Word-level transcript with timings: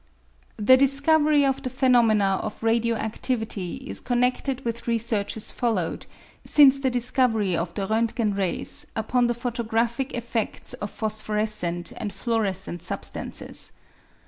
The 0.57 0.77
discovery 0.77 1.45
of 1.45 1.61
the 1.61 1.69
phenomena 1.69 2.39
of 2.41 2.63
radio 2.63 2.95
adtivity 2.95 3.81
is 3.85 3.99
con 4.01 4.21
nedted 4.21 4.63
with 4.65 4.87
researches 4.87 5.51
followed, 5.51 6.07
since 6.43 6.79
the 6.79 6.89
discovery 6.89 7.55
of 7.55 7.75
the 7.75 7.85
Rontgen 7.85 8.35
rays, 8.35 8.87
upon 8.95 9.27
the 9.27 9.35
photographic 9.35 10.09
eftedts 10.13 10.73
of 10.81 10.89
phos 10.89 11.21
phorescent 11.21 11.93
and 11.97 12.11
fluorescent 12.11 12.81
substances. 12.81 13.73